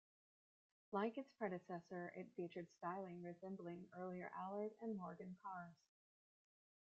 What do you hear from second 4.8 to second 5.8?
and Morgan cars.